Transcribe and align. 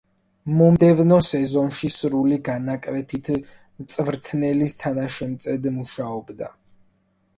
მომდევნო 0.59 1.17
სეზონში 1.27 1.89
სრული 1.95 2.39
განაკვეთით 2.49 3.29
მწვრთნელის 3.37 4.75
თანაშემწედ 4.85 5.69
მუშაობდა. 5.77 6.51